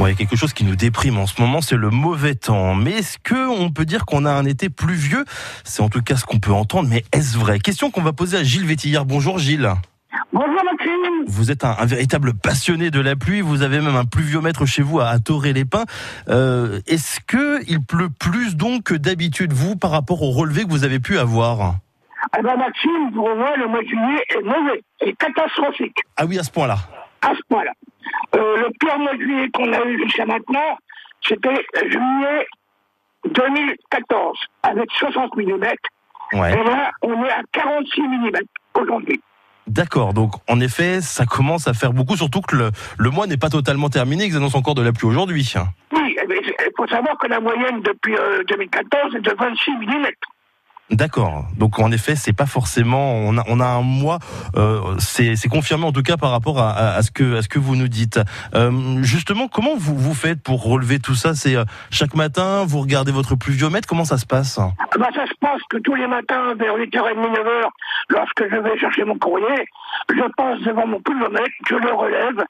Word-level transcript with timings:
Ouais, 0.00 0.14
quelque 0.14 0.34
chose 0.34 0.54
qui 0.54 0.64
nous 0.64 0.76
déprime 0.76 1.18
en 1.18 1.26
ce 1.26 1.38
moment, 1.42 1.60
c'est 1.60 1.76
le 1.76 1.90
mauvais 1.90 2.34
temps. 2.34 2.74
Mais 2.74 2.92
est-ce 2.92 3.18
que 3.18 3.48
on 3.48 3.70
peut 3.70 3.84
dire 3.84 4.06
qu'on 4.06 4.24
a 4.24 4.30
un 4.32 4.46
été 4.46 4.70
pluvieux 4.70 5.24
C'est 5.62 5.82
en 5.82 5.90
tout 5.90 6.00
cas 6.00 6.16
ce 6.16 6.24
qu'on 6.24 6.38
peut 6.40 6.52
entendre, 6.52 6.88
mais 6.88 7.04
est-ce 7.12 7.36
vrai? 7.36 7.58
Question 7.58 7.90
qu'on 7.90 8.00
va 8.00 8.14
poser 8.14 8.38
à 8.38 8.42
Gilles 8.42 8.64
Vétillard. 8.64 9.04
Bonjour 9.04 9.38
Gilles. 9.38 9.70
Bonjour 10.32 10.62
Maxime. 10.64 11.24
Vous 11.26 11.50
êtes 11.50 11.64
un, 11.64 11.76
un 11.78 11.84
véritable 11.84 12.32
passionné 12.32 12.90
de 12.90 12.98
la 13.00 13.14
pluie. 13.14 13.42
Vous 13.42 13.60
avez 13.60 13.80
même 13.80 13.94
un 13.94 14.06
pluviomètre 14.06 14.64
chez 14.64 14.80
vous 14.80 15.00
à, 15.00 15.08
à 15.08 15.18
Toré-les-Pins. 15.18 15.84
Euh, 16.30 16.80
est-ce 16.86 17.20
que 17.26 17.60
il 17.68 17.82
pleut 17.84 18.08
plus 18.08 18.56
donc 18.56 18.84
que 18.84 18.94
d'habitude 18.94 19.52
vous 19.52 19.76
par 19.76 19.90
rapport 19.90 20.22
au 20.22 20.30
relevé 20.30 20.64
que 20.64 20.70
vous 20.70 20.84
avez 20.84 20.98
pu 21.00 21.18
avoir? 21.18 21.74
Eh 22.38 22.42
ben 22.42 22.56
Maxime, 22.56 23.12
pour 23.14 23.28
moi, 23.36 23.54
le 23.58 23.66
mois 23.68 23.82
de 23.82 23.88
juillet 23.88 24.24
est 24.30 24.42
mauvais, 24.44 24.82
est 25.00 25.12
catastrophique, 25.18 25.96
Ah 26.16 26.24
oui, 26.26 26.38
à 26.38 26.42
ce 26.42 26.50
point-là. 26.50 26.78
à 27.22 27.32
ce 27.34 27.40
point-là. 27.50 27.72
Euh, 28.40 28.56
le 28.56 28.70
pire 28.78 28.98
mois 28.98 29.14
de 29.14 29.20
juillet 29.20 29.48
qu'on 29.52 29.72
a 29.72 29.84
eu 29.84 30.02
jusqu'à 30.02 30.24
maintenant, 30.24 30.78
c'était 31.22 31.66
juillet 31.88 32.46
2014, 33.34 34.38
avec 34.62 34.90
60 34.92 35.36
mm. 35.36 35.42
Ouais. 36.32 36.52
Et 36.52 36.64
là, 36.64 36.90
on 37.02 37.24
est 37.24 37.30
à 37.30 37.42
46 37.52 38.00
mm 38.02 38.30
aujourd'hui. 38.74 39.20
D'accord. 39.66 40.14
Donc 40.14 40.32
en 40.48 40.60
effet, 40.60 41.00
ça 41.00 41.26
commence 41.26 41.68
à 41.68 41.74
faire 41.74 41.92
beaucoup, 41.92 42.16
surtout 42.16 42.40
que 42.40 42.56
le, 42.56 42.70
le 42.98 43.10
mois 43.10 43.26
n'est 43.26 43.36
pas 43.36 43.50
totalement 43.50 43.88
terminé. 43.88 44.26
Ils 44.26 44.36
annoncent 44.36 44.58
encore 44.58 44.74
de 44.74 44.82
la 44.82 44.92
pluie 44.92 45.08
aujourd'hui. 45.08 45.52
Oui, 45.92 46.16
eh 46.22 46.26
ben, 46.26 46.38
il 46.42 46.72
faut 46.76 46.86
savoir 46.86 47.18
que 47.18 47.26
la 47.26 47.40
moyenne 47.40 47.80
depuis 47.82 48.16
euh, 48.16 48.42
2014 48.48 49.16
est 49.16 49.20
de 49.20 49.34
26 49.38 49.70
mm. 49.72 50.06
D'accord. 50.90 51.46
Donc 51.56 51.78
en 51.78 51.92
effet, 51.92 52.16
c'est 52.16 52.32
pas 52.32 52.46
forcément. 52.46 53.12
On 53.14 53.38
a, 53.38 53.44
on 53.46 53.60
a 53.60 53.66
un 53.66 53.82
mois. 53.82 54.18
Euh, 54.56 54.96
c'est 54.98 55.48
confirmé 55.48 55.84
en 55.84 55.92
tout 55.92 56.02
cas 56.02 56.16
par 56.16 56.30
rapport 56.32 56.58
à, 56.58 56.70
à, 56.70 56.94
à 56.96 57.02
ce 57.02 57.12
que 57.12 57.36
à 57.36 57.42
ce 57.42 57.48
que 57.48 57.60
vous 57.60 57.76
nous 57.76 57.86
dites. 57.86 58.18
Euh, 58.54 59.00
justement, 59.02 59.46
comment 59.46 59.76
vous 59.76 59.96
vous 59.96 60.14
faites 60.14 60.42
pour 60.42 60.64
relever 60.64 60.98
tout 60.98 61.14
ça? 61.14 61.34
C'est 61.34 61.54
euh, 61.54 61.64
chaque 61.90 62.14
matin, 62.14 62.64
vous 62.66 62.80
regardez 62.80 63.12
votre 63.12 63.36
pluviomètre. 63.36 63.86
Comment 63.86 64.04
ça 64.04 64.18
se 64.18 64.26
passe? 64.26 64.58
Ah 64.58 64.72
ben, 64.98 65.06
ça 65.14 65.26
se 65.26 65.34
passe 65.40 65.60
que 65.70 65.76
tous 65.78 65.94
les 65.94 66.08
matins, 66.08 66.54
vers 66.58 66.76
8h30, 66.76 67.14
9h, 67.14 67.68
lorsque 68.08 68.50
je 68.50 68.56
vais 68.56 68.78
chercher 68.78 69.04
mon 69.04 69.16
courrier, 69.16 69.64
je 70.10 70.32
passe 70.36 70.60
devant 70.62 70.86
mon 70.88 71.00
pluvomètre, 71.00 71.50
je 71.68 71.76
le 71.76 71.92
relève, 71.94 72.44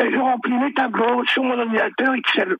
et 0.00 0.12
je 0.12 0.18
remplis 0.18 0.52
mes 0.52 0.72
tableaux 0.74 1.24
sur 1.26 1.42
mon 1.42 1.58
ordinateur 1.58 2.14
Excel. 2.14 2.56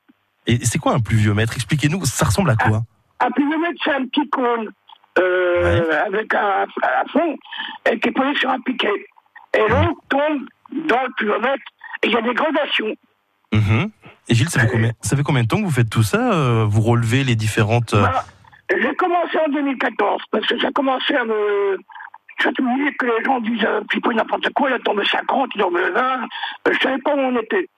Et 0.47 0.65
c'est 0.65 0.79
quoi 0.79 0.95
un 0.95 1.01
pluviomètre 1.01 1.53
Expliquez-nous. 1.55 2.05
Ça 2.07 2.25
ressemble 2.25 2.51
à 2.51 2.57
quoi? 2.57 2.83
Un 3.21 3.31
pluvomètre, 3.33 3.79
c'est 3.85 3.93
un 3.93 4.07
petit 4.07 4.29
cône 4.31 4.71
euh, 5.19 6.05
avec 6.07 6.35
un, 6.35 6.67
un 6.83 7.09
fond 7.13 7.37
et 7.91 7.99
qui 7.99 8.09
est 8.09 8.13
posé 8.13 8.35
sur 8.37 8.51
un 8.51 8.61
piquet. 8.61 9.07
Et 9.55 9.69
l'eau 9.69 9.99
tombe 10.09 10.43
dans 10.89 11.03
le 11.03 11.13
pluvomètre 11.17 11.63
et 12.03 12.07
il 12.07 12.13
y 12.13 12.17
a 12.17 12.23
des 12.23 12.35
gradations. 12.35 12.95
Mhm. 13.53 13.91
Et 14.29 14.35
Gilles, 14.35 14.49
ça 14.49 14.61
fait 14.61 14.69
combien 14.69 14.93
Ça 15.01 15.17
fait 15.17 15.23
combien 15.25 15.43
de 15.43 15.49
temps 15.49 15.59
que 15.59 15.65
vous 15.65 15.71
faites 15.71 15.91
tout 15.91 16.05
ça 16.05 16.33
euh, 16.33 16.65
Vous 16.69 16.83
relevez 16.83 17.25
les 17.25 17.35
différentes. 17.35 17.95
euh. 17.95 18.07
J'ai 18.71 18.95
commencé 18.95 19.37
en 19.45 19.49
2014 19.51 20.23
parce 20.31 20.47
que 20.47 20.59
ça 20.61 20.69
a 20.69 20.71
commencé 20.73 21.15
à 21.15 21.25
me. 21.25 21.77
Je 22.39 22.49
me 22.49 22.79
disais 22.79 22.95
que 22.95 23.07
les 23.07 23.25
gens 23.25 23.41
disent 23.41 23.65
un 23.67 23.83
petit 23.83 24.01
peu 24.01 24.15
n'importe 24.15 24.49
quoi, 24.55 24.71
il 24.71 24.75
a 24.75 24.79
tombé 24.79 25.05
50, 25.05 25.51
il 25.57 25.63
en 25.65 25.71
met 25.71 25.91
20. 25.91 26.01
Euh, 26.01 26.73
Je 26.73 26.79
savais 26.79 26.99
pas 26.99 27.15
où 27.15 27.19
on 27.19 27.37
était. 27.39 27.69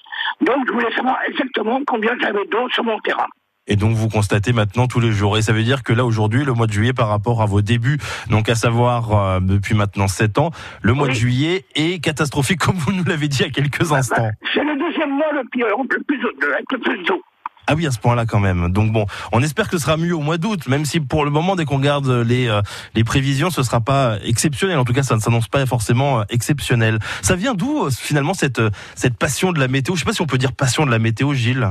Donc 0.42 0.58
je 0.68 0.72
voulais 0.72 0.92
savoir 0.94 1.18
exactement 1.26 1.80
combien 1.86 2.12
j'avais 2.20 2.44
d'eau 2.46 2.68
sur 2.68 2.84
mon 2.84 2.98
terrain. 3.00 3.26
Et 3.66 3.76
donc 3.76 3.94
vous 3.94 4.08
constatez 4.08 4.52
maintenant 4.52 4.86
tous 4.86 5.00
les 5.00 5.12
jours. 5.12 5.38
Et 5.38 5.42
ça 5.42 5.52
veut 5.52 5.62
dire 5.62 5.82
que 5.82 5.92
là 5.92 6.04
aujourd'hui, 6.04 6.44
le 6.44 6.52
mois 6.52 6.66
de 6.66 6.72
juillet 6.72 6.92
par 6.92 7.08
rapport 7.08 7.42
à 7.42 7.46
vos 7.46 7.62
débuts, 7.62 7.98
donc 8.28 8.48
à 8.48 8.54
savoir 8.54 9.14
euh, 9.14 9.40
depuis 9.40 9.74
maintenant 9.74 10.08
7 10.08 10.38
ans, 10.38 10.50
le 10.82 10.92
mois 10.94 11.08
de 11.08 11.12
juillet 11.12 11.64
est 11.74 12.02
catastrophique 12.02 12.58
comme 12.60 12.76
vous 12.76 12.92
nous 12.92 13.04
l'avez 13.04 13.28
dit 13.28 13.38
il 13.38 13.46
y 13.46 13.48
a 13.48 13.50
quelques 13.50 13.92
instants. 13.92 14.30
C'est 14.54 14.64
le 14.64 14.78
deuxième 14.78 15.10
mois 15.10 15.32
le 15.32 15.48
pire, 15.50 15.66
le 15.66 16.02
plus, 16.02 16.20
avec 16.52 16.72
le 16.72 16.78
plus 16.78 17.04
d'eau. 17.04 17.22
Ah 17.68 17.74
oui, 17.76 17.86
à 17.86 17.92
ce 17.92 17.98
point-là 17.98 18.26
quand 18.26 18.40
même. 18.40 18.72
Donc 18.72 18.92
bon, 18.92 19.06
on 19.30 19.40
espère 19.42 19.68
que 19.68 19.78
ce 19.78 19.84
sera 19.84 19.96
mieux 19.96 20.14
au 20.14 20.20
mois 20.20 20.36
d'août, 20.36 20.66
même 20.66 20.84
si 20.84 20.98
pour 20.98 21.24
le 21.24 21.30
moment, 21.30 21.54
dès 21.54 21.64
qu'on 21.64 21.76
regarde 21.76 22.08
les 22.08 22.48
euh, 22.48 22.60
les 22.94 23.04
prévisions, 23.04 23.50
ce 23.50 23.62
sera 23.62 23.80
pas 23.80 24.18
exceptionnel. 24.24 24.78
En 24.78 24.84
tout 24.84 24.92
cas, 24.92 25.04
ça 25.04 25.14
ne 25.14 25.20
s'annonce 25.20 25.46
pas 25.46 25.64
forcément 25.66 26.20
euh, 26.20 26.24
exceptionnel. 26.28 26.98
Ça 27.22 27.36
vient 27.36 27.54
d'où 27.54 27.84
euh, 27.84 27.90
finalement 27.90 28.34
cette 28.34 28.58
euh, 28.58 28.70
cette 28.96 29.16
passion 29.16 29.52
de 29.52 29.60
la 29.60 29.68
météo? 29.68 29.94
Je 29.94 30.00
sais 30.00 30.04
pas 30.04 30.12
si 30.12 30.22
on 30.22 30.26
peut 30.26 30.38
dire 30.38 30.52
passion 30.52 30.84
de 30.84 30.90
la 30.90 30.98
météo, 30.98 31.34
Gilles. 31.34 31.68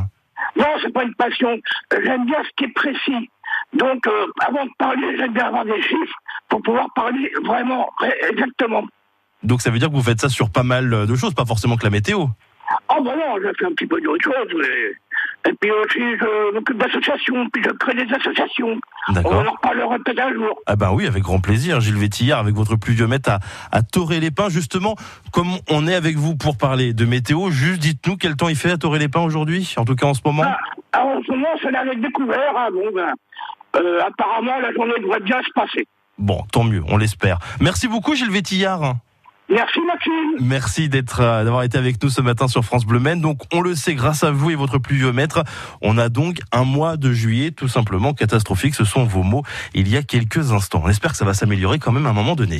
Non, 0.61 0.67
c'est 0.81 0.93
pas 0.93 1.03
une 1.03 1.15
passion. 1.15 1.59
J'aime 2.03 2.25
bien 2.25 2.43
ce 2.43 2.49
qui 2.55 2.65
est 2.65 2.73
précis. 2.73 3.29
Donc, 3.73 4.05
euh, 4.07 4.27
avant 4.39 4.65
de 4.65 4.71
parler, 4.77 5.17
j'aime 5.17 5.33
bien 5.33 5.47
avoir 5.47 5.65
des 5.65 5.81
chiffres 5.81 6.15
pour 6.49 6.61
pouvoir 6.61 6.87
parler 6.95 7.31
vraiment, 7.43 7.89
exactement. 8.29 8.83
Donc 9.43 9.61
ça 9.61 9.71
veut 9.71 9.79
dire 9.79 9.89
que 9.89 9.95
vous 9.95 10.03
faites 10.03 10.21
ça 10.21 10.29
sur 10.29 10.51
pas 10.51 10.63
mal 10.63 11.07
de 11.07 11.15
choses, 11.15 11.33
pas 11.33 11.45
forcément 11.45 11.75
que 11.75 11.83
la 11.83 11.89
météo. 11.89 12.25
Oh 12.89 13.01
ben 13.03 13.15
non, 13.15 13.37
je 13.37 13.49
fais 13.57 13.65
un 13.65 13.73
petit 13.73 13.87
peu 13.87 13.99
d'autre 13.99 14.23
chose, 14.23 14.53
mais... 14.55 14.93
Et 15.47 15.53
puis 15.53 15.71
aussi, 15.71 15.99
je 15.99 16.53
m'occupe 16.53 16.77
d'associations, 16.77 17.49
puis 17.51 17.63
je 17.63 17.71
crée 17.71 17.95
des 17.95 18.13
associations. 18.13 18.79
On 19.09 19.13
D'accord. 19.13 19.33
en 19.33 19.51
reparlera 19.51 19.97
peut-être 20.05 20.19
un 20.21 20.33
jour. 20.33 20.61
Ah 20.67 20.75
ben 20.75 20.91
oui, 20.93 21.07
avec 21.07 21.23
grand 21.23 21.39
plaisir, 21.39 21.81
Gilles 21.81 21.97
Vétillard, 21.97 22.39
avec 22.39 22.53
votre 22.53 22.75
pluviomètre 22.75 23.31
à, 23.31 23.39
à 23.71 23.81
Toré-les-Pins. 23.81 24.49
Justement, 24.49 24.95
comme 25.31 25.49
on 25.69 25.87
est 25.87 25.95
avec 25.95 26.17
vous 26.17 26.35
pour 26.35 26.57
parler 26.57 26.93
de 26.93 27.05
météo, 27.05 27.49
juste 27.49 27.79
dites-nous 27.79 28.17
quel 28.17 28.35
temps 28.35 28.49
il 28.49 28.55
fait 28.55 28.71
à 28.71 28.77
Toré-les-Pins 28.77 29.21
aujourd'hui, 29.21 29.73
en 29.77 29.85
tout 29.85 29.95
cas 29.95 30.05
en 30.05 30.13
ce 30.13 30.21
moment. 30.23 30.43
Ah, 30.45 30.57
alors, 30.93 31.17
en 31.17 31.23
ce 31.23 31.31
moment, 31.31 31.47
c'est 31.61 31.71
la 31.71 31.85
découvert. 31.95 32.57
Hein, 32.57 32.67
bon, 32.71 32.91
ben, 32.93 33.13
euh, 33.77 33.99
apparemment, 34.05 34.59
la 34.59 34.71
journée 34.73 34.93
devrait 35.01 35.21
bien 35.21 35.41
se 35.41 35.51
passer. 35.55 35.87
Bon, 36.17 36.43
tant 36.51 36.63
mieux, 36.63 36.83
on 36.87 36.97
l'espère. 36.97 37.39
Merci 37.59 37.87
beaucoup 37.87 38.13
Gilles 38.13 38.29
Vétillard. 38.29 38.95
Merci, 39.51 39.79
Maxime. 39.85 40.37
Merci 40.39 40.87
d'être 40.87 41.19
euh, 41.19 41.43
d'avoir 41.43 41.63
été 41.63 41.77
avec 41.77 42.01
nous 42.01 42.09
ce 42.09 42.21
matin 42.21 42.47
sur 42.47 42.63
France 42.63 42.85
Bleu 42.85 42.99
Maine. 42.99 43.19
Donc 43.19 43.41
on 43.51 43.59
le 43.59 43.75
sait 43.75 43.95
grâce 43.95 44.23
à 44.23 44.31
vous 44.31 44.49
et 44.49 44.55
votre 44.55 44.77
pluviomètre, 44.77 45.43
on 45.81 45.97
a 45.97 46.07
donc 46.07 46.39
un 46.53 46.63
mois 46.63 46.95
de 46.95 47.11
juillet 47.11 47.51
tout 47.51 47.67
simplement 47.67 48.13
catastrophique, 48.13 48.75
ce 48.75 48.85
sont 48.85 49.03
vos 49.03 49.23
mots 49.23 49.43
il 49.73 49.89
y 49.89 49.97
a 49.97 50.03
quelques 50.03 50.53
instants. 50.53 50.81
On 50.85 50.89
espère 50.89 51.11
que 51.11 51.17
ça 51.17 51.25
va 51.25 51.33
s'améliorer 51.33 51.79
quand 51.79 51.91
même 51.91 52.05
un 52.05 52.13
moment 52.13 52.35
donné. 52.35 52.59